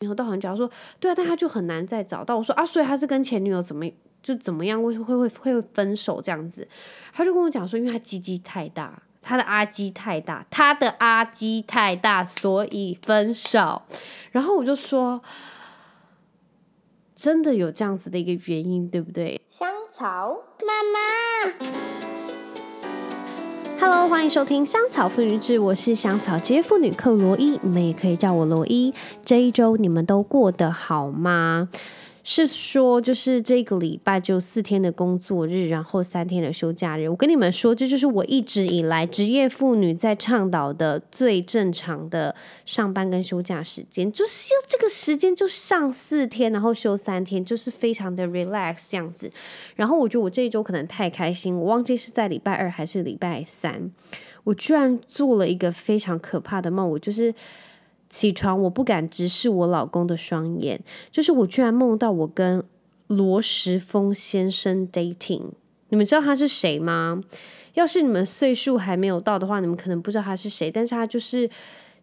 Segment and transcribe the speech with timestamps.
[0.00, 0.68] 然后都好像讲说，
[0.98, 2.38] 对啊，但他就很难再找到。
[2.38, 3.84] 我说啊，所以他是跟前女友怎么
[4.22, 6.66] 就怎么样会会会会分手这样子？
[7.12, 13.82] 他就跟我讲说，因为他鸡鸡太大，他的阿鸡太大，他的阿鸡太大，所以分手。
[14.30, 15.20] 然后我就说，
[17.14, 19.38] 真的有这样子的一个原因，对不对？
[19.48, 22.29] 香草妈妈。
[23.80, 28.92] Hello，欢迎收听《香草妇女志》，我是香草职业妇女克罗伊，你们也可以叫我罗伊。
[29.24, 31.70] 这一周你们都过得好吗？
[32.32, 37.08] 是说，就是这个礼拜就四天的工作日，然后三天的休假日。
[37.08, 42.32] 我跟你们说，这就是我一直以来职业妇女在倡导的最正常的
[42.64, 49.28] 上班跟休假时间，就是要这个时间就上四天，然后休三天，就是非常的 relax 这样子。
[49.74, 53.90] 然后我觉得我这一周可能太开心，我忘记是在礼拜二还是礼拜三，
[54.44, 57.34] 我居然做了一个非常可怕的梦，我就是。
[58.10, 60.80] 起床，我不敢直视我老公的双眼，
[61.12, 62.62] 就是我居然梦到我跟
[63.06, 65.52] 罗时丰先生 dating。
[65.88, 67.22] 你们知道他是谁吗？
[67.74, 70.68] 要是你们岁数还没有到的话，你们可能不知道他是谁。
[70.70, 71.48] 但是他就是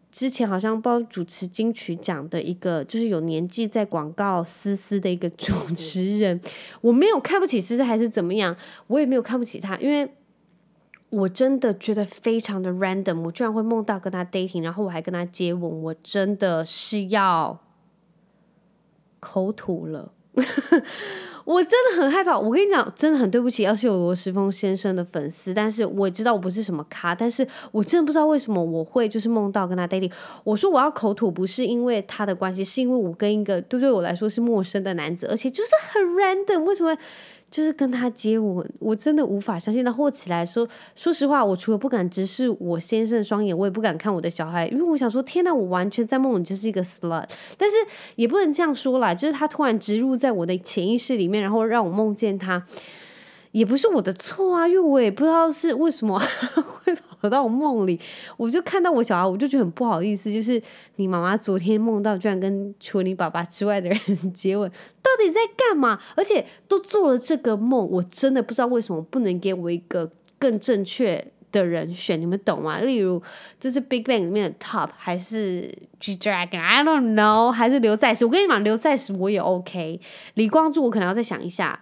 [0.09, 6.40] 之前好像包主持金曲奖的一个，就是有年纪在广告思思的一个 主持人。
[6.81, 8.56] 我没有看不起思思还是怎么样，
[8.88, 10.09] 我也没有看不起他，因为。
[11.09, 17.59] 我真的觉得非常的 random，我居然会梦到跟他 dating，然后我还跟他接吻，我真的是要
[19.22, 20.11] 口吐了，
[21.45, 22.38] 我真的很害怕。
[22.38, 30.11] 我跟你讲，真的很对不起，要是有罗时丰先生的粉丝，但是我知道我不是什么咖，但是我真的不知道为什么我会就是梦到跟他 dating。
[30.44, 36.97] 我说我要口吐，不是因为他的关系，是因为我跟一个对对我来说是陌生的男子，而且就是很 random，为什么？
[37.50, 39.84] 就是跟他接吻，我真的无法相信。
[39.84, 47.23] 然后起来说，说实话，我除了不敢直视我先生双眼，我也不敢看我的小孩，因为我想说，天哪，我完全在梦里就是一个 slut。
[47.58, 47.75] 但是
[48.16, 52.64] 也不能这样说啦，就是他突然植入在我的潜意识里面，然后让我梦见他。
[53.53, 56.19] 也不是我的错啊，因为我也不知道是为什么
[56.84, 58.00] 会跑到我梦里，
[58.38, 60.31] 我就看到我小孩，我就觉得很不好意思。
[60.31, 60.61] 就是
[60.97, 64.00] 你妈妈昨天梦到居然跟除你爸爸之外的人
[64.33, 64.69] 接吻，
[65.01, 66.00] 到底在干嘛？
[66.16, 72.79] 而且都做了这个梦，我真的不知道为什么不能给我一个更正确的人选，你们懂吗？
[72.79, 73.22] 例如
[73.59, 78.25] 就是 Big Bang 里面的 Top，还是 G Dragon，I don't know，还是刘在石？
[78.25, 79.99] 我跟你讲，刘在石我也 OK，
[80.35, 81.79] 李光洙我可能要再想一下。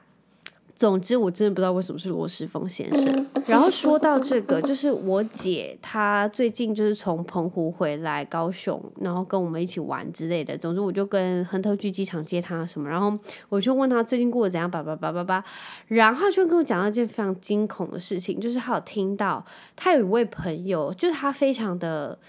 [0.76, 3.28] 总之，我真的不知道为什么是罗时丰先生。
[3.48, 10.58] 然后说到这个，就是我姐她最近就是从澎湖回来高雄，然后跟我们一起玩之类的。
[10.58, 15.44] 总之，我就跟亨特去机场接她什么，然后我就问她最近过得怎样，叭叭叭叭叭。
[15.88, 19.46] 然后就跟我讲到一件非常惊恐的事情，就是她有听到
[19.78, 22.20] 她有一位朋友，就是他非常的。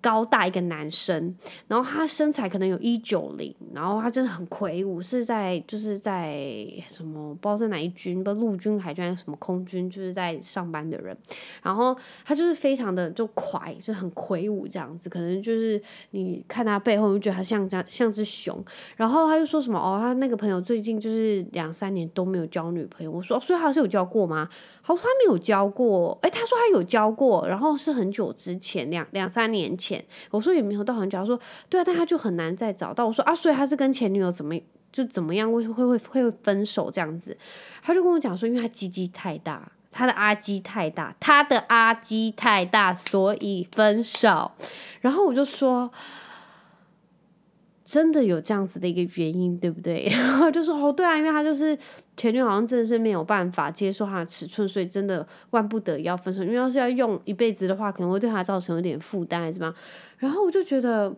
[0.00, 1.34] 高大一个男生，
[1.66, 6.38] 然后他身材可能有一九零，然后他真的很魁梧，是在就是在
[6.88, 11.16] 什么不知道在哪一军，不知道陆军、海军还是什么空军，就是在上班的人。
[11.62, 15.80] 然后他就是非常的就魁，就很魁梧这样子，可能就是
[16.10, 18.64] 你看他背后，就觉得他像像像只熊。
[18.96, 23.10] 然后他就说什么哦，他那个朋友最近就是两三年都没有交女朋友。
[23.10, 24.48] 我说，哦，所以他是有交过吗？
[24.86, 30.04] 他说他没有交过，诶，他说他有交过，然后是很久之前，两两三年前。
[30.30, 31.18] 我说也没有到很久。
[31.18, 31.36] 他说
[31.68, 33.04] 对啊，但他就很难再找到。
[33.04, 34.54] 我说啊，所以他是跟前女友怎么
[34.92, 37.36] 就怎么样会会会会分手这样子？
[37.82, 44.52] 他就跟我讲说，因为他鸡鸡太大，他的阿鸡太大，他的阿鸡太大，所以分手。
[45.00, 45.90] 然后我就说。
[47.86, 50.08] 真的有这样子的一个原因，对不对？
[50.10, 51.78] 然后就说哦，对啊，因为他就是
[52.16, 56.42] 前女友，好像真的是没有办法接受他的尺寸，所以真的万不得已要分手。
[56.42, 59.74] 因为要是要用一辈子的话，可能会对他造成有点负担，还是怎么样？
[60.18, 61.14] 然后我就觉得，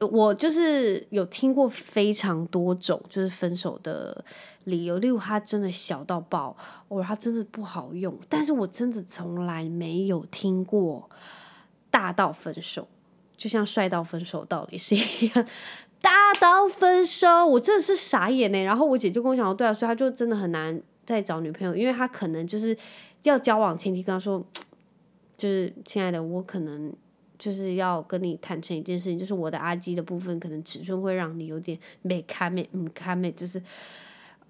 [0.00, 4.22] 我就是有听过非常多种就是分手的
[4.64, 6.54] 理由，例如他真的小到爆，
[6.88, 11.08] 或者他真的不好用，但是我真的从来没有听过
[11.90, 12.86] 大到分手。
[13.36, 15.46] 就像帅到分手道理是一样，
[16.00, 18.62] 大到分手，我真的是傻眼呢。
[18.62, 22.76] 然后我姐就跟我讲，对啊，所以他就真的很难再找女朋友，因为他可能就是
[23.22, 24.44] 要交往前提跟他说，
[25.36, 26.92] 就是亲爱的，我可能
[27.38, 33.60] 就是要跟你坦诚一件事情，就是我的阿基的部分可能尺寸会让你有点没看没嗯看没，就是。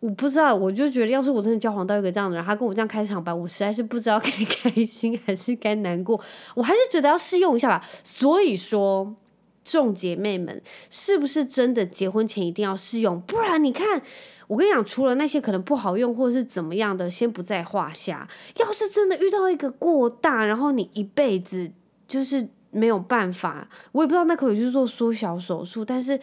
[0.01, 6.21] 我不知道，我就觉得，要是我真的交往到一个这样的人，他跟我这样开场白，我实在是不知道 该开心还是该难过。
[6.55, 7.83] 我还是觉得要试用一下吧。
[8.03, 9.15] 所以说，
[9.63, 10.61] 众姐妹们，
[10.91, 13.19] 是不是真的结婚前一定要试用？
[13.23, 14.03] 不然你看，
[14.47, 18.29] 我跟你讲，除了那些可能不好用或者是怎么样的，先不在话下。
[18.59, 21.71] 要是真的遇到一个过大，然后你一辈子
[22.07, 26.21] 就是没有办法，我也不知道那可以去做缩小手术，但是。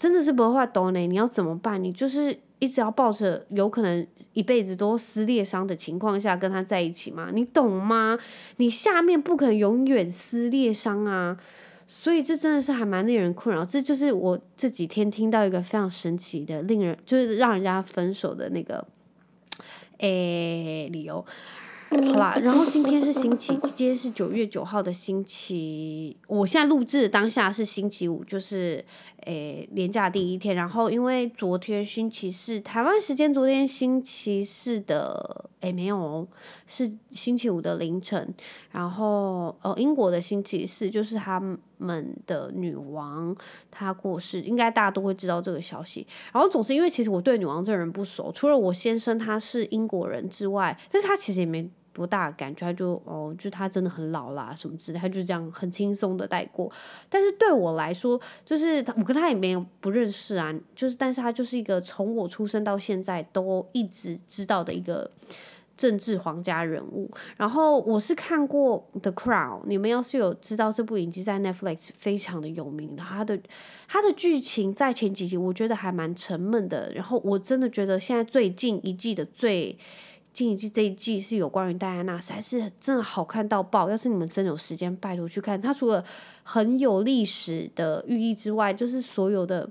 [0.00, 1.84] 真的是不会画抖呢，你要怎么办？
[1.84, 7.30] 你就是一直要抱着有可能一辈子都撕裂伤的情况下跟他在一起吗？
[7.32, 8.16] 你懂吗？
[8.58, 11.36] 你下面不可能永远撕裂伤啊！
[11.88, 13.64] 所以这真的是还蛮令人困扰。
[13.64, 18.86] 这就是我这几天听到一个非常神奇的、令人就是让人家分手的那个
[19.98, 21.26] 诶理由。
[21.90, 28.84] 好啦，然后今天是星期，今天是九月九号的星期，我现在录制当下是星期五，就是
[29.26, 30.54] 诶年假第一天。
[30.54, 36.28] 然后因为昨天星期四，台湾时间昨天星期四的诶没有，
[36.64, 38.32] 是星期五的凌晨。
[38.70, 41.40] 然后呃英国的星期四就是他
[41.78, 43.34] 们的女王
[43.68, 46.06] 她过世，应该大家都会知道这个消息。
[46.32, 51.68] 然后总是因为其实我对女王这个人不熟，除了我先生他是英国人之外，但是他其实也没。
[51.92, 52.66] 多大感觉？
[52.66, 56.70] 他就哦，就他真的很老啦，什么之类，他就这样很轻松的带过。
[57.08, 65.10] 但是对我来说，就是我跟他也没有不认识啊，就是但是他就是一个从我出生到现在都一直知道的一个
[65.76, 67.10] 政治皇家人物。
[67.36, 73.40] 然后我是看过《The Crown》，你们要是有知道这部影集在 Netflix 非常的有名，然后他的
[73.88, 76.92] 他的剧情在前几集我觉得还蛮沉闷的。
[76.92, 79.76] 然后我真的觉得现在最近一季的最。
[80.32, 83.90] 近一季这一季是有关于戴安娜，实在是真的好看到爆。
[83.90, 85.60] 要是你们真有时间，拜托去看。
[85.60, 86.04] 它除了
[86.44, 89.68] 很有历史的寓意之外，就是所有的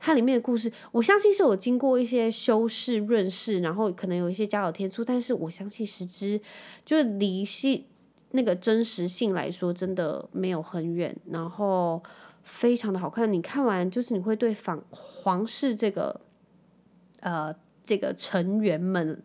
[0.00, 5.04] 它里面的故事，我相信是有经过一些修饰润饰，然后可能有一些加油添醋。
[5.04, 6.40] 但是我相信实质
[6.84, 7.86] 就是离戏
[8.32, 11.16] 那个真实性来说，真的没有很远。
[11.30, 12.02] 然后
[12.42, 16.20] 非常的好看，你看完就是你会对仿皇室这个
[17.20, 17.54] 呃
[17.84, 19.22] 这个成员们。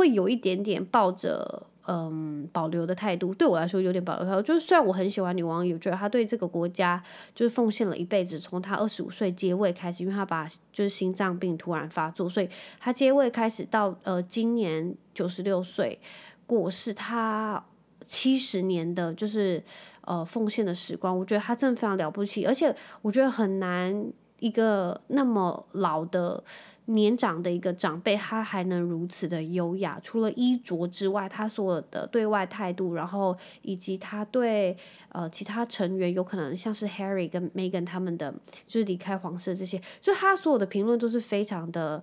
[0.00, 4.40] 会有一点点抱着嗯保留的态度，对我来说有点保留态度。
[4.40, 7.02] 就是虽然我很喜欢女王，也觉得她对这个国家
[7.34, 8.40] 就是奉献了一辈子。
[8.40, 12.48] 从她二十五岁接位开始，因为她把就是心脏病突然发作，所以
[12.78, 16.00] 她接位开始到呃今年九十六岁
[16.46, 17.62] 过世，她
[18.06, 19.62] 七十年的就是
[20.06, 24.10] 呃奉献的时光，我觉得她真的非常了不起，而且我觉得很难
[24.40, 26.42] 一个那么老的。
[26.86, 30.00] 年长的一个长辈，他还能如此的优雅。
[30.02, 34.76] 除了衣着之外，他所有的对外态度，然后以及他对
[35.10, 38.34] 呃其他成员，有可能像是 Harry 跟 Megan 他们的，
[38.66, 42.02] 就是离开皇室这些，就他所有的评论都是非常的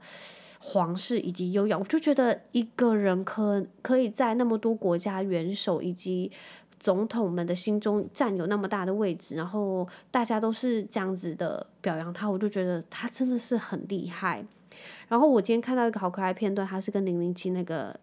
[0.60, 1.78] 皇室以及优雅。
[1.78, 6.32] 我就觉得一个人可可以在那么多国家元首以及
[6.80, 14.46] 总统们的心中占有那么大的位置，然后大家都是这样子的表扬他，我就觉得他真的是很厉害。
[15.08, 18.00] 然后我今天看到一个好可爱片段，他是跟零零七那个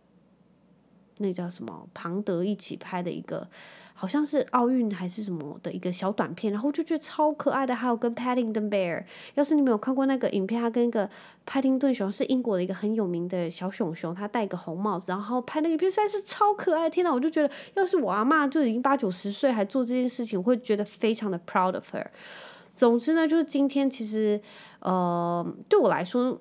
[1.18, 3.48] 那叫什么庞德一起拍的一个，
[3.94, 7.74] 好像是奥运还是什么的一个小短片，然后就觉得超可爱的。
[7.74, 9.04] 还有跟 Paddington Bear，
[9.34, 11.08] 要是你没有看过那个影片，他跟一个
[11.46, 16.90] 帕丁顿熊是英国的一个很有名的小熊熊，他戴一个红帽子，然后拍那个影片实在是超可爱。
[16.90, 22.06] 天哪，我就觉得要是我阿嬷就已经八九十岁还做这件事情，我会觉得非常的 proud of her。
[22.74, 24.40] 总之呢，就是今天其实
[24.80, 26.40] 呃对我来说。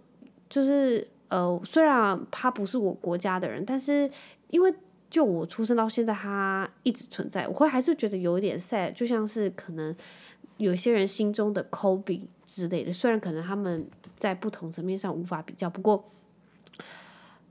[0.49, 4.07] 就是呃，虽然他不是我国家的人，但是
[4.51, 4.71] 因为
[5.13, 9.95] 就我出生到现在，他一直存在，我会还是觉得有一点 sad，就像是可能
[10.57, 16.11] 有些人心中的 Kobe 之类的，虽然可能他们在不同层面上无法比较，不过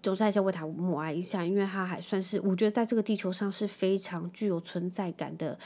[0.03, 5.57] 总在这为他默哀一下，因为他还算是我觉得在这个地球上是非常具有存在感的。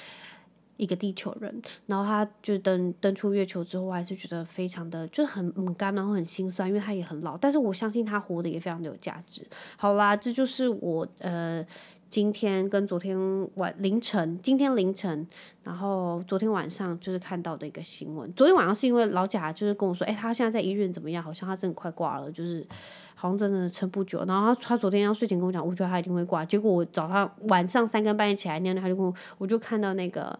[0.78, 9.42] 一个地球人，然后他就登登出月球之后，我还是觉得非常的就是很很干，然后很心酸，因为他也很老，但是我相信他活得也非常的有价值。
[9.78, 11.66] 好啦，这就是我呃
[12.08, 13.18] 今天跟昨天
[13.54, 15.26] 晚凌晨，今天凌晨，
[15.64, 18.32] 然后昨天晚上就是看到的一个新闻。
[18.32, 21.22] 昨天晚上是因为老贾就是跟我说，哎，他现在在医院怎么样？
[21.22, 22.66] 好像他真的快挂了，就是
[23.14, 24.24] 好像真的撑不久。
[24.24, 26.44] 然后他他昨天要睡前跟我讲，我觉得他一定会挂。
[26.44, 30.38] 结果我早上晚上三更半夜起来，那他就跟我，我就看到那个。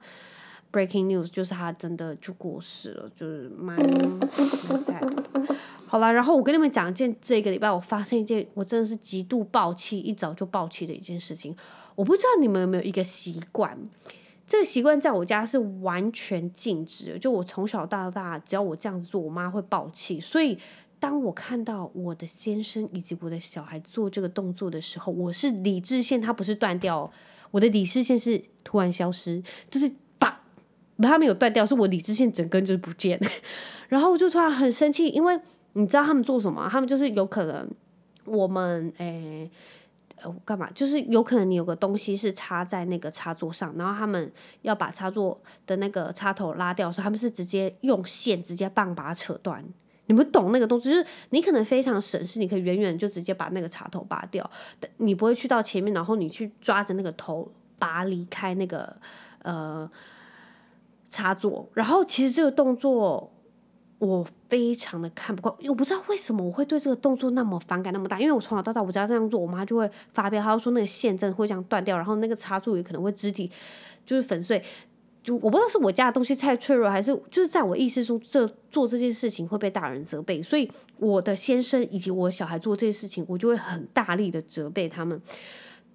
[0.73, 5.57] Breaking news 就是他真的就过世了，就是蛮 sad 的。
[5.87, 11.57] 好了，然后我跟你们讲一件，这个礼拜我发生一件我真的是极度爆气，一早就爆气的一件事情。
[11.95, 13.79] 我不知道你们有没有一个习惯，
[14.47, 17.19] 这个习惯在我家是完全禁止。
[17.19, 20.21] 就我从小到大，只要我这样子做，我妈会爆气。
[20.21, 20.59] 所以
[20.99, 27.11] 当我看到我的先生以及我的小孩做这个动作的时候，我是理智线，它不是断掉，
[27.53, 29.91] 我的理智线是突然消失，就是。
[31.03, 33.21] 他没有断掉，是我理智线整根就是不见，
[33.89, 35.39] 然后我就突然很生气，因为
[35.75, 36.69] 你知道他们做什么？
[36.71, 37.69] 他们就是有可能
[38.25, 39.51] 我们诶
[40.23, 40.71] 呃干嘛？
[40.75, 49.63] 就是有可能你有个东西是插在那个插座上，然后他们要把插座的那个插头拉掉的时候，他们是直接用线直接棒把它扯断。
[50.09, 54.49] 你们懂那个动作，就是你可能非常省事，你可以远远就直接把那个插头拔掉，
[54.99, 58.97] 你不会去到前面，然后你去抓着那个头拔离开那个
[59.43, 59.91] 呃
[61.17, 61.69] 插座。
[61.73, 63.33] 然后其实这个动作
[63.99, 73.51] 我非常的看不惯，我不知道为什么我会对这个动作那么反感那么大，因为我从小到大我只要这样做，我妈就会发飙，她说那个线真的会这样断掉，然后那个插座也可能会肢体
[74.05, 74.63] 就是粉碎。
[75.23, 85.21] 就我不知道是我家的东西太脆弱，还是就是在我意识中，这做这件事情会被大人责备，所以我的先生以及我小孩做这件事情，我就会很大力的责备他们。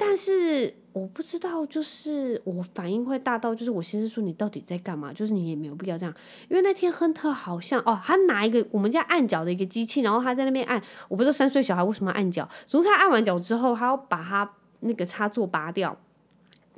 [0.02, 5.14] 但是我不知道，就是我反应会大到，就是我先生说，你到底在干嘛？
[5.14, 6.14] 就是你也没有必要这样，
[6.50, 15.96] 因为那天亨特好像哦，他拿一个我们家按脚的一个机器，然后他在那边按，我不知道三岁小孩为什么按脚，总之他按完脚之后，他要把他那个插座拔掉。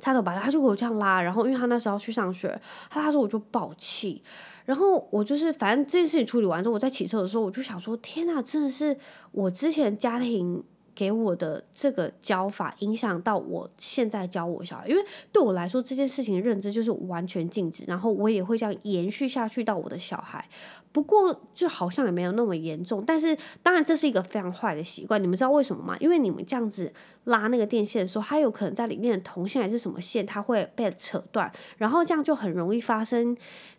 [0.00, 4.22] 插头拔了，他就给我这样拉，然后因为他那时候去上学，他他说我就爆气，
[4.66, 8.94] 然后我就是反正这件事情处理完之后，我在骑车的时候，我就想说，天哪，真的是
[9.30, 10.62] 我之前家庭
[10.94, 20.48] 给我的这个教法影响到我现在教我小孩，因为对我来说这件事情的认知就是完全禁止，然后我也会这样延续下去到我的小孩。
[20.92, 25.20] 不过就好像也没有那么严重，但是当然这是一个非常坏的习惯。
[25.20, 25.96] 你们知道为什么吗？
[25.98, 26.92] 因为你们这样子
[27.24, 33.36] 拉那个电线的时候，它有可能在里面的铜线还是什么线，它会被扯断，然后这样就很容易发生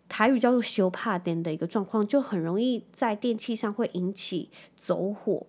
[0.10, 5.48] 台语叫做“修帕电”的一个状况，就很容易在电器上会引起走火。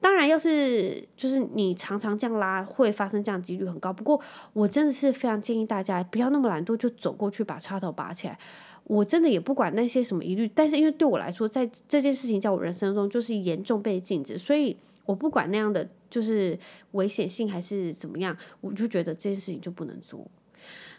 [0.00, 3.92] 当然，要是就是你常常这样拉，会发生这样几率很高。
[3.92, 4.20] 不过
[4.52, 8.38] 我真的是非常建议大家不要那么懒惰，就走过去把插头拔起来。
[8.84, 14.74] 我真的也不管那些什么疑虑，但是因为对我来说，在这件事情在我人生中就是严重被禁止，所以
[15.04, 16.56] 我不管那样的就是
[16.92, 20.26] 危险性还是怎么样，我就觉得这件事情就不能做，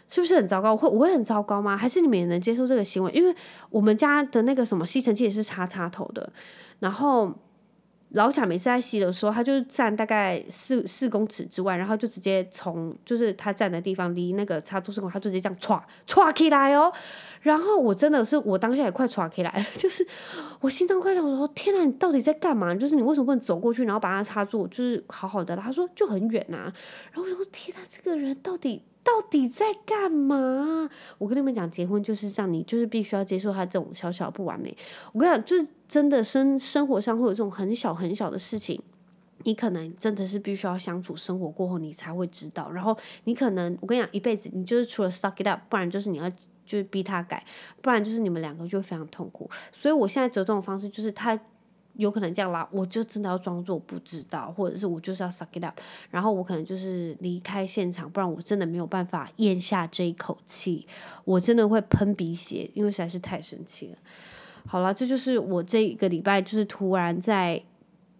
[0.08, 0.72] 是不是很糟糕？
[0.72, 1.76] 我会我会很糟糕吗？
[1.76, 3.10] 还是你们也能接受这个行为？
[3.12, 3.34] 因为
[3.70, 6.30] 我们家的那个什么吸尘器也是插插头的，
[6.80, 7.34] 然后。
[8.12, 16.92] 老贾每次在吸的时候，他就站大概四四公尺之外，然后就直接从就是他站的地方离那个插座四公，他就直接这样歘歘起来哦。
[17.40, 20.06] 然后我真的是我当下也快歘起来了， 就是
[20.60, 22.74] 我心脏快跳，我说天哪，你到底在干嘛？
[22.74, 25.56] 就是你为什么不能走过去，然后把它插住就是好好的？
[25.56, 26.74] 他说就很远呐、啊。
[27.12, 28.82] 然后我说天哪，这个人到底？
[29.02, 30.88] 到底在干嘛？
[31.16, 34.76] 我跟你们讲，结婚就是这样，你就是必须要接受他这种小小不完美。
[35.12, 38.78] 我跟你讲，就是真的生生活上会有这种很小很小的事情，
[39.44, 42.70] 你可能真的是必须要相处生活过后，你才会知道。
[42.70, 47.44] 然后你可能，我跟你讲，一辈子你就是除了 suck it up，不然就是你要就是逼他改，
[47.80, 49.50] 不然就是你们两个就非常痛苦。
[49.72, 51.38] 所以我现在折中的方式就是他。
[51.96, 55.78] 有可能这样拉，我就真的要装作不知道，或者是我就是要 suck it up，
[56.08, 60.86] 然后我可能就是离开现场，不然我真的没有办法咽下这一口气，
[61.24, 63.98] 我真的会喷鼻血，因为实在是太生气了。
[64.66, 67.60] 好了，这就是我这一个礼拜就是突然在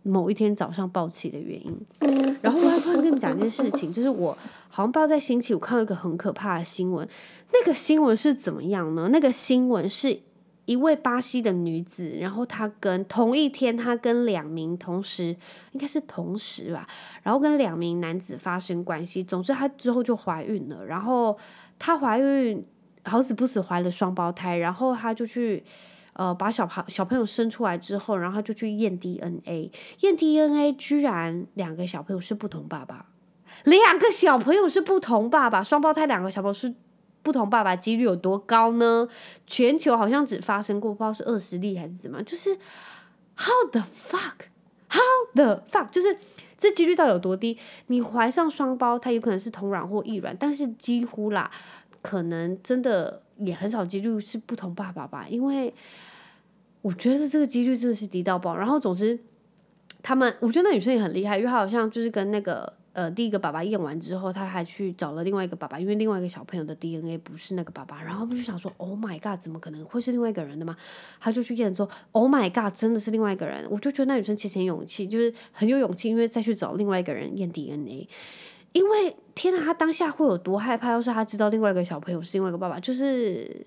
[0.03, 1.79] 某一天早上爆气的原因。
[2.43, 4.37] 然后我还突然跟你们讲一件事情， 就是我
[4.69, 7.09] 好像不知道在星期五看到一个很可怕的新闻，
[7.53, 9.09] 那个新闻是怎么样呢？
[9.13, 10.21] 那个新闻是。
[10.67, 15.35] 一位巴西的女子，然后她跟同一天，她跟两名同时，
[15.73, 16.87] 应该是同时吧，
[17.25, 19.25] 然后跟两名男子发生关系。
[19.25, 20.87] 总之，她之后就怀孕了。
[20.87, 21.37] 然后
[21.77, 22.65] 她怀孕
[23.03, 25.61] 好死不死怀了双胞胎，然后她就去
[26.21, 33.07] 呃把小孩小朋友生出来之后，然后就去验 DNA，验 DNA 居然两个小朋友是不同爸爸，
[33.65, 36.75] 两个小朋友是不同爸爸，双胞胎两个小朋友是。
[37.23, 39.07] 不同爸爸几率有多高呢？
[39.47, 42.57] 全球好像只发生过，不知道是二十例还是怎么，就是
[43.37, 45.03] how the fuck，how
[45.35, 46.17] the fuck，就是
[46.57, 47.59] 这几率到底有多低？
[47.89, 51.51] 你怀上双胞胎有可能是同卵或异卵，但是几乎啦，
[52.01, 55.75] 可能真的也很少几率是不同爸爸吧，因为
[56.83, 58.57] 我觉得这个几率真的是低到爆。
[58.57, 59.19] 然后总之，
[60.03, 62.73] 他们我觉得那女生也很厉害，因为她好像就是跟那个。
[62.93, 70.77] 呃，第一个爸爸验完之后，他还去找了另外一个爸爸，因为另外一个小朋友的 DNA 不是那个爸爸，然后我就想说，Oh my god，怎么可能会是另外一个人的吗？
[71.21, 78.09] 他就去验之后，Oh my god，真的是另外一个人，我就觉得那女生其实很勇气，就是很有勇气，因为再去找另外一个人验 DNA，
[78.73, 80.91] 因为天哪，他当下会有多害怕？
[80.91, 83.65] 要是他知道另外一个小朋友是另外一个爸爸，就是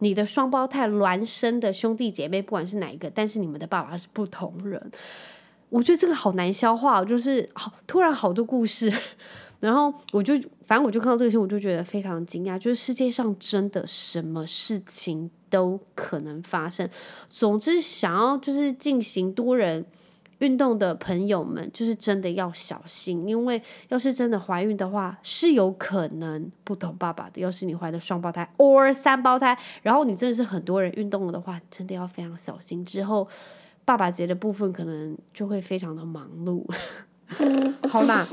[0.00, 4.90] 你的双胞胎孪生的兄弟姐妹，不管是哪一个，但是你们的爸爸是不同人。
[5.70, 8.90] 我觉得这个好难消化，就是好突然好多故事，
[9.60, 10.32] 然后我就
[10.66, 16.88] 反正我就看到这个新闻，我就觉得非常惊讶，就是世界上真的什么事情都可能发生。
[17.28, 19.84] 总之，想要就是进行多人
[20.38, 27.40] 运动的朋友们，就是真的要小心，因为要是真的怀孕的话，是有可能不同爸爸的。
[27.40, 32.84] 要是你怀的双胞胎或三胞胎，然后你真的是很多人运动了的话，真的要非常小心。
[32.84, 33.26] 之后
[33.84, 36.64] 爸爸节的部分可能就会非常的忙碌。
[37.90, 38.26] 好啦，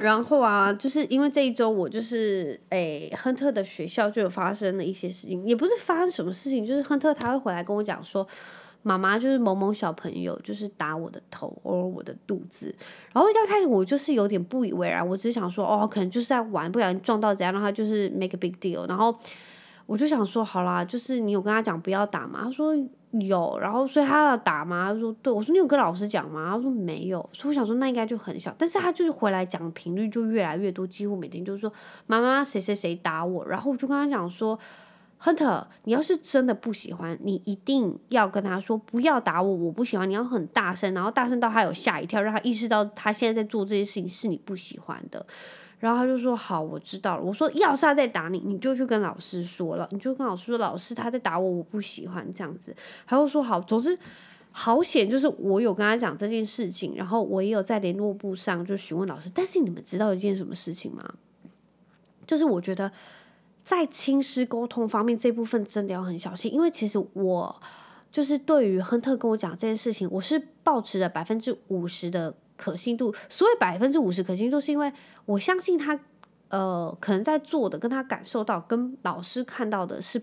[0.00, 8.26] 然后啊，就是因为这一周我就是诶，亨特的学校就有发生了一些事情，也不是发生什么事情，就是亨特他会回来跟我讲说。
[8.82, 12.74] 妈妈就是某某小朋友，就是打我的头或我的肚子，
[13.12, 19.14] 然后一开始我就是有点不以为然，我只是想说哦，可能就是在玩，不小心撞到怎样，让他就是 make a big deal，然后
[19.84, 22.40] 我就想说好啦，就是你有跟他讲不要打吗？
[22.44, 22.74] 他说
[23.12, 24.92] 有，然后所以他要打吗？
[24.92, 26.52] 他说对，我说你有跟老师讲吗？
[26.54, 31.70] 他说没有，所以我想说那应该就很小，但是他就是回来讲频率就越来越多，几乎每天就是说
[32.06, 34.58] 妈妈谁谁谁打我，然后我就跟他讲说。
[35.22, 40.08] Hunter，你要是真的不喜欢，你一定要跟他说不要打我，我不喜欢。
[40.08, 45.24] 你要很大声，然后大声到他有吓一跳，让他意识到他现在在做这件事情是你不喜欢的。
[45.78, 47.22] 然后他就说好，我知道了。
[47.22, 52.74] 我说要是他在打你，你就去跟老师说了，你就跟老师说，老师他在打我，我不喜欢这样子。
[53.06, 53.98] 他就说好，总之
[54.52, 59.30] 好险，就是我有跟他讲这件事情，然后我也有在联络部上就询问老师。
[59.34, 61.04] 但是你们知道一件什么事情吗？
[62.26, 62.90] 就是我觉得。
[63.62, 67.60] 在亲师沟通方面，这部分真的要很小心，因为其实我
[68.10, 73.14] 就是对于亨特跟我讲这件事情，我是抱持了百分之五十的可信度。
[73.28, 74.92] 所谓百分之五十可信度，是因为
[75.26, 75.96] 我相信他，
[76.48, 80.20] 呃，可能在做的跟他感受到跟老师看到的是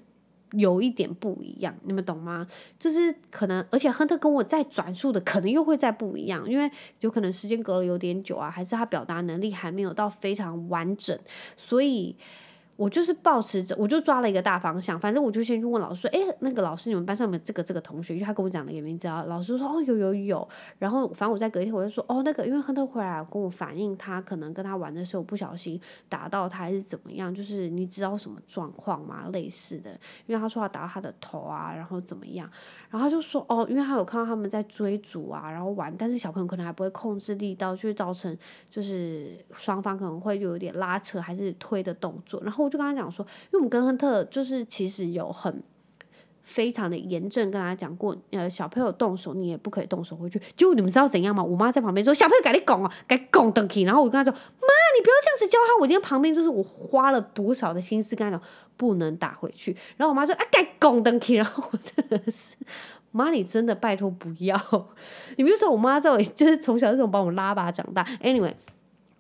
[0.52, 2.46] 有一点不一样，你们懂吗？
[2.78, 11.18] 就是可能，而且亨特跟我在转述的可能又会再不一样，因为有可能时间隔了有点久啊，还是他表达能力还没有到非常完整，
[11.56, 12.18] 所以。
[12.78, 18.14] 我就是抱持着，我就抓了一个大方向，反正我就先去问老师说，诶，那个老师，你们班上有没有这个这个同学？
[18.14, 20.48] 因为他跟我讲了一个名字啊，老师说，哦，有有有。
[20.78, 29.28] 然后反正我在隔一天我就说，哦，那个，因为亨特回来跟我反映，他可能跟他玩的时候不小心打到他还是怎么样，就是你知道什么状况吗？
[29.34, 29.90] 类似的，
[30.28, 32.48] 因为他说他打到他的头啊，然后怎么样？
[32.92, 38.38] 然后他就说，哦，因为他有看到他们在追逐啊，然后玩，但是小朋友可能还不会控制力道，就会造成
[38.70, 42.67] 就是双方可能会有点拉扯还是推的动作，然后。
[42.68, 45.64] 我就跟他讲说，因为我们跟亨特就是其实有很
[46.42, 50.42] 非常的严正跟他讲过，呃，小朋友动手你也不可以动手回去。
[50.56, 51.44] 结果你们知道怎样吗？
[51.44, 53.84] 我妈在旁边说，小朋友赶紧拱啊，赶紧拱登去。
[53.84, 55.82] 然后我跟他说，妈，你不要这样子教他。
[55.82, 58.42] 我今天旁边就是我花了多少的心思跟他讲，
[58.78, 59.76] 不能打回去。
[59.98, 61.36] 然后我妈说，啊，赶紧拱登去。
[61.36, 62.56] 然后我真的是，
[63.12, 64.56] 妈，你真的拜托不要。
[65.36, 68.04] 你比如说我妈在我就是从小这种把我拉拔长大。
[68.22, 68.54] Anyway。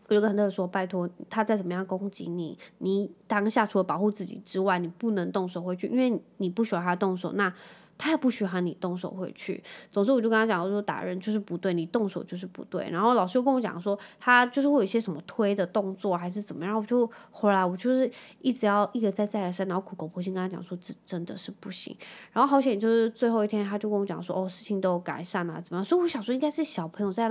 [0.07, 7.53] 我就跟亨特说：“拜托，他再怎么样攻击你，你当下除了保护自己之外，你不能动手回去，因为你不喜欢他动手，那
[7.97, 9.61] 他也不喜欢你动手回去。
[9.91, 12.89] 总之，我就跟他讲，我说打人就是不对，你动手就是不对。
[12.89, 21.93] 然后老师又跟我讲说，他就是会有一些什么推的动作还是怎么样，我就后来我就是一直要一而再再而三，然后苦口婆心跟他讲说，这真的是不行。
[22.31, 25.83] 然后好险，就是最后一天，他就跟我讲说，哦，事情都有改善啊，怎么样？
[25.83, 27.29] 所以我想说，应该是小朋友在。”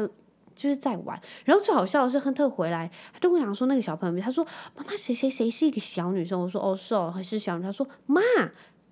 [0.57, 8.21] 就是在玩，然后最好笑的是亨特回来，他就跟我讲说那个小朋友，他说妈妈谁谁谁是一个小女生，我说哦是哦还是小女生，他说妈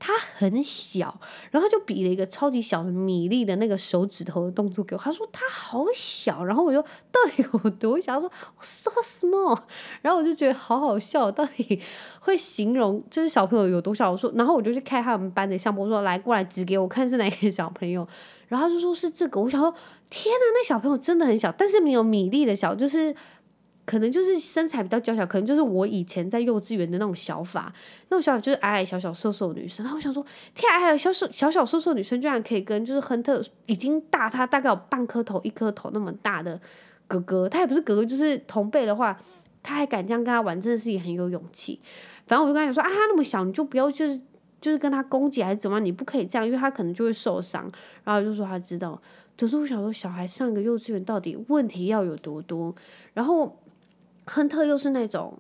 [0.06, 1.18] 他很小，
[1.50, 9.58] 然后他就比了一个超级小的米粒的那个手指头的动作给我，他说他好小，然后我就到底有多小，他说 so small，
[10.02, 11.80] 然后我就觉得好好笑，到底
[12.20, 18.06] 会形容就是小朋友有多小，我说，然后我就去开他们班的相簿，说来过来指给我看是哪个小朋友。
[18.46, 19.74] 然后他就说是这个，我想说
[20.10, 23.12] 天呐，那小朋友真的很小，但是没有米粒的小，就是
[23.86, 27.72] 可能就是身材比较娇小，可能就是我以前在幼稚园的那种小法，
[28.08, 29.84] 那种小就是矮矮小小瘦瘦女生。
[29.84, 36.60] 然后我想说，天啊，还有小小小小瘦瘦女生居然可以跟就是亨特已经大他大概有半颗头一颗头那么大的
[37.06, 39.20] 哥哥，他也不是哥哥，就是同辈的话，
[39.62, 41.80] 他还敢这样跟他玩，真的是也很有勇气。
[42.26, 44.22] 反正我就跟他讲说啊，他那么小，你就不要就是。
[44.60, 47.70] 就是跟他攻击还是怎么样，你不可以这样，因为他可能就会受伤。
[48.02, 48.98] 然后就说他知道，
[49.36, 52.74] 只是我想说，小孩上个幼稚园到底问题要有多多？
[53.12, 53.60] 然后
[54.26, 55.38] 亨特又是那种，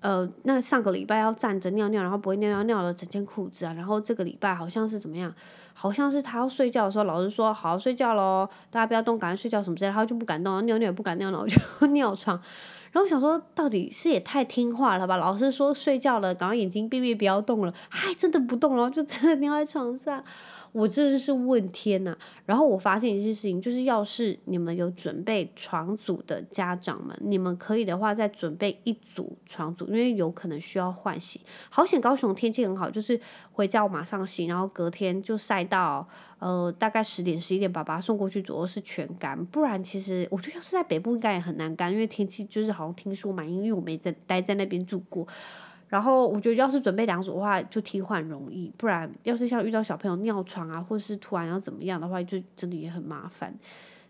[0.00, 3.72] 呃，那上个礼拜要站着尿尿，然后不会尿尿，尿了整件裤子啊。
[3.72, 5.34] 然后这个礼拜好像是怎么样？
[5.72, 12.40] 好像是他要睡觉的时候，老师说好好睡觉喽，大家不要动，赶快睡觉什么之类的，他就不敢动，尿尿也不敢尿，然后就 尿床。
[12.94, 15.16] 然后我想说，到底是也太听话了吧？
[15.16, 20.22] 老师说睡觉了，赶快眼睛闭闭，不要动了，嗨真的不动，了就真的尿在床上。
[20.70, 22.16] 我真的是问天呐！
[22.46, 31.40] 然后我发现一件事情，就是要是你们有准备床组的家长们，你们可以的话再准备一组床组，因为有可能需要换洗。
[31.70, 33.20] 好险高雄天气很好，就是
[33.52, 36.08] 回家我马上洗，然后隔天就晒到
[36.44, 45.26] 呃，大概十点十一点把把他送过去左右是全干，不然其实我觉得要是在北部应该也很难干，因为天气就是好像听说嘛，因为我没在待在那边住过。
[45.88, 53.54] 然后我觉得要是准备两组的话，就替换容易，不然要是像遇到小朋友尿床啊，或是突然要怎么样的话，就真的也很麻烦。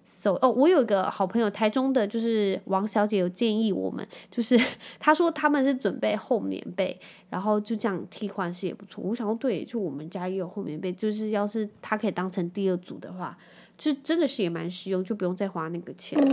[0.07, 4.61] So 哦，我有一个好朋友，台中的，就是王小姐有建议我们，就是
[5.01, 6.99] 她说他们是准备厚棉被，
[7.31, 9.03] 然后就这样替换是也不错。
[9.03, 13.38] 我想说，对，就我们家也有厚棉被，就是要是它可以当成第二组的话，
[13.79, 16.19] 就真的是也蛮实用，就不用再花那个钱。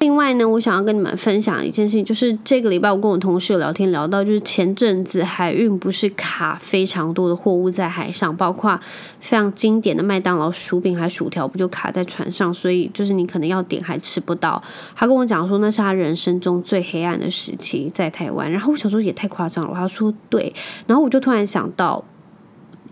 [0.00, 8.80] 另外呢，我想要跟你们分享一件事情，就是这个礼拜我跟我同事有聊天聊到，就是前阵子海运不是卡非常多的货物在海上，包括
[9.20, 14.62] 非常经典的麦当劳薯饼还薯条不就卡在船上，所以就是你可能要点还吃不到。
[14.96, 20.50] 他跟我讲说那是他人生中最黑暗的时期在台湾，然后我想说也太夸张了，他说对，
[20.86, 22.02] 然后我就突然想到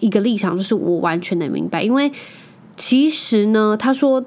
[0.00, 2.12] 一个立场，就是我完全能明白，因为
[2.76, 4.22] 其实呢，他说。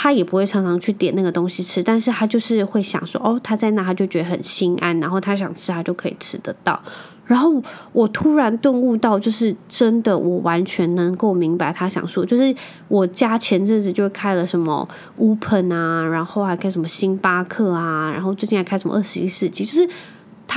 [0.00, 6.80] 他也不会常常去点那个东西吃，但是他就是会想说，哦，他在那他就觉得很心安，然后他想吃他就可以吃得到。
[7.26, 7.60] 然后
[7.92, 12.54] 我突然顿悟到，就是真的，我完全能够明白他想说，就是
[12.86, 19.88] 我家前阵子就开了什么 Open 啊，然后还开什么星巴克啊，然后最近还开什么二十一世纪，就是。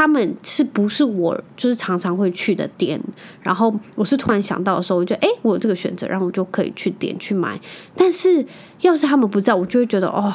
[0.02, 3.00] 他们是不是我就是常常会去的店？
[3.44, 7.62] 然后我是突然想到的时候，我就诶，我有这个选择，然后我就可以去点去买。
[7.96, 8.44] 但是
[8.80, 10.34] 要是他们不在，我就会觉得哦，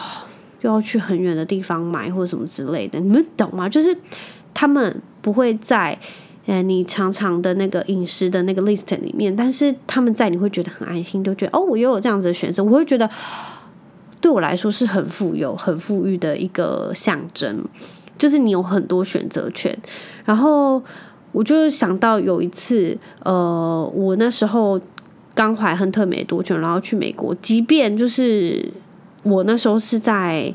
[0.60, 3.00] 又要去很远的地方买或者什么之类的。
[3.00, 3.68] 你们懂吗？
[3.68, 3.98] 就是
[4.54, 5.98] 他们不会在
[6.46, 13.10] 呃你常常的那个饮食的那个 list 里面，但是他们在，你会觉得很安心，都觉得哦，我又有这样子的选择，我会觉得
[14.20, 17.64] 对我来说是很富有、很富裕的一个象征。
[18.18, 19.76] 就是你有很多选择权，
[20.24, 20.82] 然后
[21.32, 24.80] 我就想到有一次，呃，我那时候
[25.34, 28.72] 刚怀亨特没多久，然后去美国，即便就是
[29.22, 30.54] 我那时候是在。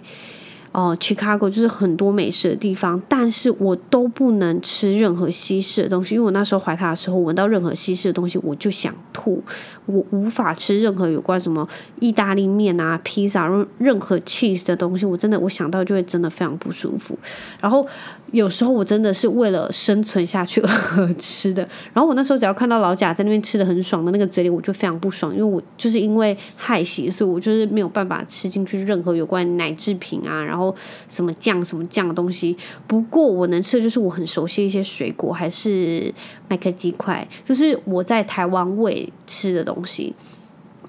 [0.74, 9.44] 哦，Chicago 就是很多美食的地方，但是我都不能吃任何西式的东西，因为我那时候怀他的时候，闻到任何西式的东西我就想吐，
[9.86, 11.68] 我无法吃任何有关什么
[12.00, 17.18] 意大利面啊、披萨、任任何 cheese 的东西，我真的我想到就会真的非常不舒服，
[17.60, 17.88] 然后。
[18.32, 30.74] 有时候我真的是为了生存下去而吃的，然后我那时候只要看到老贾在那边吃的很爽的那个嘴里，我就非常不爽，因为我就是因为害喜，所以我就是没有办法吃进去任何有关奶制品啊，然后
[31.10, 32.56] 什么酱什么酱的东西。
[32.88, 36.10] 不过我能吃的就是我很熟悉一些水果，还是
[36.48, 39.71] 麦克鸡块，就是我在台湾味吃的东。
[39.74, 40.14] 东西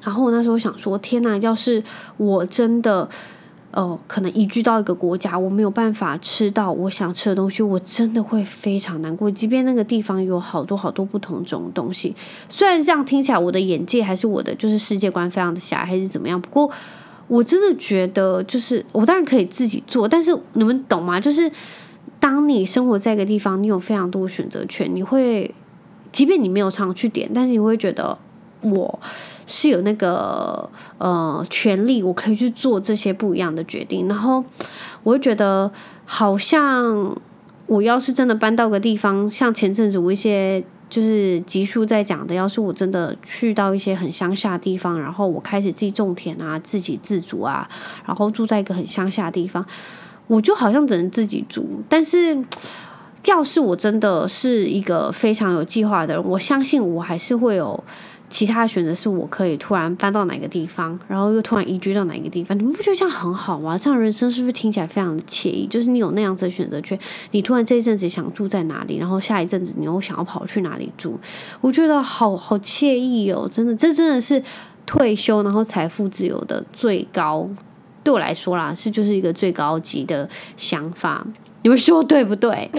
[0.03, 1.83] 然后我那时候想说，天哪，要是
[2.17, 3.09] 我真的。
[3.75, 9.31] 哦，可能移居到一个国家，我没有办法吃到我想吃的东西，我真的会非常难过。
[9.31, 12.15] 即便那个地方有好多好多不同种东西，
[12.51, 16.39] 虽然这样听起来我的眼界还是我的就是世界观非常的狭隘，还是怎么样。
[16.39, 16.71] 不过
[17.29, 21.19] 我真的觉得，就是我当然可以自己做，但是你们懂吗？
[21.19, 21.51] 就是
[22.21, 25.55] 当你生活在一个地方，你有非常多选择权，你会，
[26.13, 28.19] 即便你没有常去点，但是你会觉得
[28.63, 28.99] 我。
[29.45, 34.09] 是有那个呃权利，我可以去做这些不一样的决定。
[34.09, 34.43] 然后
[35.03, 35.71] 我会觉得，
[36.07, 37.15] 好像
[37.67, 47.69] 我要是真的搬到个地方，像前阵子我一些就是集数在讲的，要是我真的去到一些很乡下地方，然后我开始自己种田啊，自给自足啊，
[48.07, 49.67] 然后住在一个很乡下地方，
[50.29, 51.83] 我就好像只能自己住。
[51.91, 52.43] 但是
[53.25, 57.85] 要是我真的是一个非常有计划的人，我相信我还是会有。
[58.33, 63.77] 其他的选择是我可以突然搬到哪个地方，然后又突然移居到哪个地方，你们不觉得这样很好吗？
[63.77, 65.67] 这样人生是不是听起来非常的惬意？
[65.67, 66.99] 就是你有那样子的选择权，
[67.33, 71.21] 你突然这一阵子想住在哪里，然后下一阵子你又想要跑去哪里住，
[71.61, 73.47] 我觉得好好惬意哦！
[73.53, 74.43] 真的，这真的是
[74.87, 77.47] 退休然后财富自由的最高，
[78.03, 81.27] 对我来说啦，是就是一个最高级的想法。
[81.63, 82.71] 你们说对不对？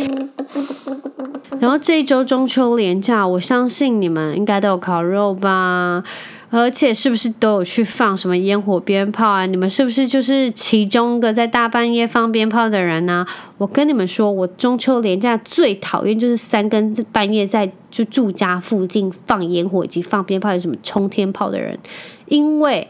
[1.59, 6.03] 然后这一周中秋连假，我相信你们应该都有烤肉吧，
[6.49, 9.45] 而且是不是都有去放什么烟火鞭炮啊？
[9.45, 13.25] 你们是不是就是其中一个在大半夜放鞭炮的人呢？
[13.57, 21.79] 我跟你们说，我中秋连假最讨厌就是三更半夜在就住家附近放烟火以及放鞭炮，有什么冲天炮的人，
[22.25, 22.85] 因为。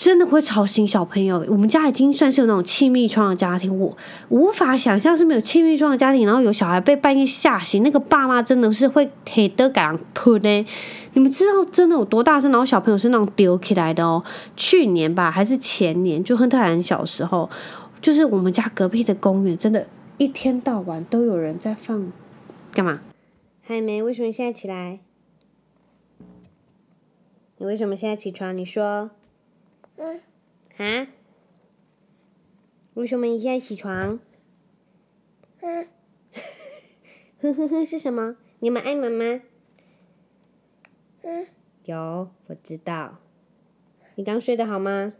[0.00, 1.44] 真的会吵醒小朋友。
[1.46, 3.94] 我们家已经算是有那种亲密窗的家庭，我
[4.30, 10.66] 无法想象是没有亲密窗的家庭，然后有小孩被半夜吓醒，那个爸妈真的是会铁得敢扑呢。
[11.12, 12.50] 你们知道真的有多大声？
[12.50, 14.24] 然后小朋友是那种丢起来的哦。
[14.56, 17.50] 去年吧，还是前年，就亨特兰小时候，
[18.00, 19.86] 就是我们家隔壁的公园，真的，
[20.16, 22.10] 一天到晚都有人在放。
[22.72, 23.00] 干嘛？
[23.60, 25.00] 还没，为什么现在起来？
[27.58, 28.56] 你为什么现在起床？
[28.56, 29.10] 你说。
[30.00, 30.18] 嗯。
[30.78, 31.08] 啊？
[32.94, 34.18] 为什么你现在起床？
[35.60, 35.88] 嗯。
[37.42, 38.36] 呵呵呵，是什么？
[38.60, 39.42] 你们爱妈妈？
[41.22, 41.46] 嗯。
[41.84, 43.18] 有，我知道。
[44.14, 45.12] 你刚睡得好吗？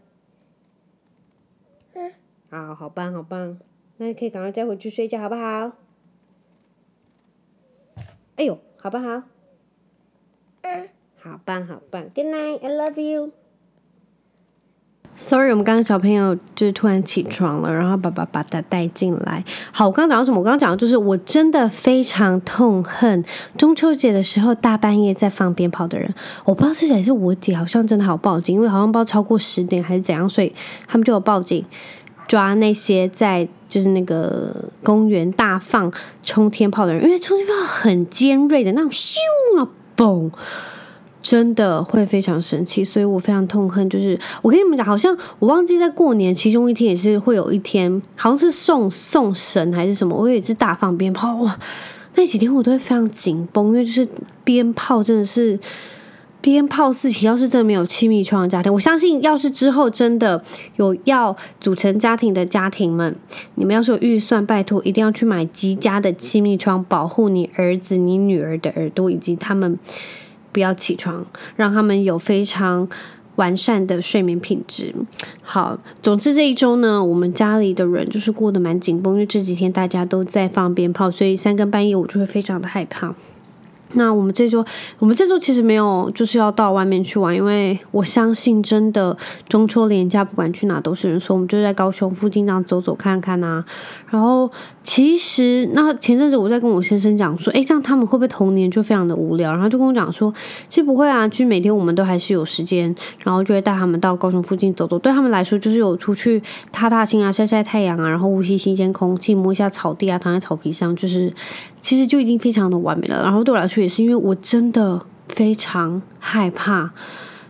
[1.93, 2.13] 嗯。
[2.49, 3.59] 好，好棒，好棒。
[3.97, 5.77] 那你可以赶快再回去睡觉，好不好？
[8.35, 9.23] 哎呦，好不好？
[10.61, 10.89] 嗯。
[11.17, 12.09] 好棒，好棒。
[12.09, 13.31] Good night, I love you.
[15.17, 19.43] Sorry，我们刚刚小朋友就是突然起床了，然后爸爸把他带进来。
[19.71, 20.39] 好，我刚刚讲到什么？
[20.39, 23.23] 我刚刚讲的就是我真的非常痛恨
[23.55, 26.11] 中秋节的时候大半夜在放鞭炮的人。
[26.43, 30.51] 我不知道是谁，是我姐，好像真的好报警，因为好像不知道超过十点还是怎样，所以
[30.87, 31.63] 他们就有报警
[32.27, 35.93] 抓那些在就是那个公园大放
[36.23, 39.17] 冲天炮的人，因为冲天炮很尖锐的那种咻
[39.59, 40.31] 啊嘣。
[41.21, 43.87] 真的会非常生气，所以我非常痛恨。
[43.89, 51.57] 就是我跟你们讲，好像我忘记在过年其中一天也是会有一天，好像是送送神还是什么，我也是大放鞭炮 哇！
[52.15, 54.07] 那几天我都会非常紧绷，因为就是
[54.43, 55.57] 鞭炮真的是
[56.41, 57.25] 鞭炮四起。
[57.25, 60.43] 要是真的没有气密窗的家庭，我相信要是之后真的
[60.77, 63.15] 有要组成家庭的家庭们，
[63.55, 69.77] 你们要是有预算，拜托一定要去买极佳的气密窗，保护你儿子、你女儿的耳朵以及他们。
[70.51, 72.87] 不要起床，让他们有非常
[73.35, 74.93] 完善的睡眠品质。
[75.41, 83.15] 好，总之这一周呢，我们家里的人就是过得蛮紧绷，因为这几天大家都在放鞭炮，所以三更半夜我就会非常的害怕。
[83.93, 84.63] 那我们这周，
[84.99, 89.15] 我们这周其实没有就是要到外面去玩，因为我相信真的
[89.47, 93.63] 中秋连假不管去哪都是人，所以我们就在高雄附近这样走走看看啊。
[94.09, 94.49] 然后
[94.83, 99.51] 其实那前阵子我在跟我先生讲说，诶，这样他们会不会童年就非常的无聊？
[99.51, 100.33] 然后就跟我讲说，
[100.69, 104.99] 其实不会啊，其实每天我们都还是有时间，然后就会带他们到高雄附近走走。
[104.99, 111.31] 对他们来说，就是有出去踏踏青啊，晒晒太阳啊，然后呼吸新鲜空气，摸一下草地啊，躺在草皮上，就是
[111.81, 113.21] 其实就已经非常的完美了。
[113.23, 116.91] 然后对我来说，也是因为我真的非常害怕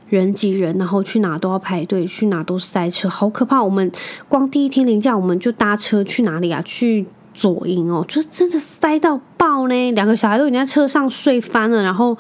[0.10, 3.62] 人挤人，然后去哪都要排队，去哪都塞车，好可怕！
[3.62, 3.92] 我们
[4.28, 6.62] 光第一天连假，我们就搭车去哪里啊？
[6.64, 12.18] 去左营哦，就真的塞到爆呢，两个小孩都已经在车上睡翻了，然后。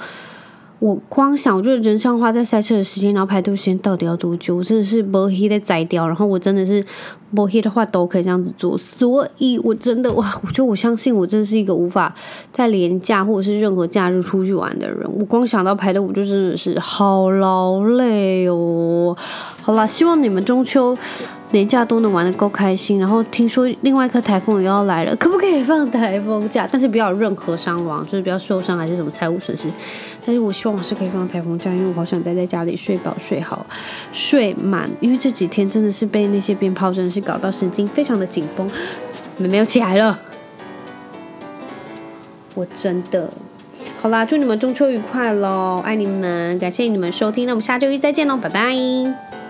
[0.81, 4.55] 我光想，我觉得人像花在塞车的时间，然后排队时间到底要多久？
[4.55, 6.07] 我真的是不黑的宰掉。
[6.07, 6.83] 然后我真的是
[7.35, 12.11] 不黑的话都可以这样子做，所以我真的哇，我觉得我相信我真的是一个无法
[12.51, 15.07] 在连假或者是任何假日出去玩的人。
[15.19, 19.15] 我光想到排队，我就真的是好劳累哦。
[19.61, 20.97] 好啦，希望你们中秋
[21.51, 22.99] 年假都能玩得够开心。
[22.99, 26.67] 然后听说另外一颗台风也要来了，可不可以放台风假？
[26.71, 29.67] 但是不要有任何伤亡，就是不要受伤还是什么财务损失。
[30.25, 33.65] 但是我希望我是可以放台风假，因为我好想待在家里睡饱睡好
[34.13, 38.69] 睡满，因为这几天真的是被那些鞭炮真的是搞到神经非常的紧绷。
[39.37, 40.19] 妹妹又起来了，
[42.53, 43.29] 我真的。
[43.99, 45.81] 好啦，祝你们中秋愉快喽！
[45.83, 49.40] 爱你们，感谢你们收听，那我们下周一再见喽，拜拜。